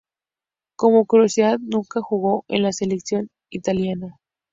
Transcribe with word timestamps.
Como 0.77 1.05
curiosidad, 1.05 1.59
nunca 1.59 2.01
jugó 2.01 2.43
en 2.47 2.63
la 2.63 2.71
selección 2.71 3.29
italiana. 3.51 4.17